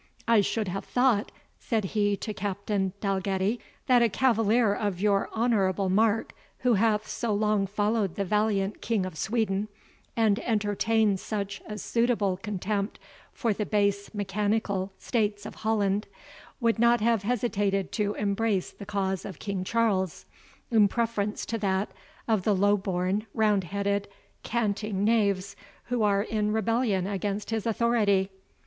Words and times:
"I 0.27 0.41
should 0.41 0.67
have 0.67 0.85
thought," 0.85 1.31
said 1.59 1.83
he 1.93 2.17
to 2.17 2.33
Captain 2.33 2.91
Dalgetty, 3.01 3.59
"that 3.85 4.01
a 4.01 4.09
cavalier 4.09 4.73
of 4.73 4.99
your 4.99 5.29
honourable 5.29 5.89
mark, 5.91 6.33
who 6.61 6.73
hath 6.73 7.07
so 7.07 7.31
long 7.35 7.67
followed 7.67 8.15
the 8.15 8.25
valiant 8.25 8.81
King 8.81 9.05
of 9.05 9.15
Sweden, 9.15 9.67
and 10.17 10.39
entertains 10.39 11.21
such 11.21 11.61
a 11.67 11.77
suitable 11.77 12.35
contempt 12.37 12.97
for 13.31 13.53
the 13.53 13.63
base 13.63 14.11
mechanical 14.11 14.91
States 14.97 15.45
of 15.45 15.53
Holland, 15.53 16.07
would 16.59 16.79
not 16.79 16.99
have 17.01 17.21
hesitated 17.21 17.91
to 17.91 18.15
embrace 18.15 18.71
the 18.71 18.87
cause 18.87 19.23
of 19.23 19.37
King 19.37 19.63
Charles, 19.63 20.25
in 20.71 20.87
preference 20.87 21.45
to 21.45 21.59
that 21.59 21.91
of 22.27 22.41
the 22.41 22.55
low 22.55 22.75
born, 22.75 23.27
roundheaded, 23.35 24.07
canting 24.41 25.03
knaves, 25.03 25.55
who 25.89 26.01
are 26.01 26.23
in 26.23 26.51
rebellion 26.51 27.05
against 27.05 27.51
his 27.51 27.67
authority?" 27.67 28.31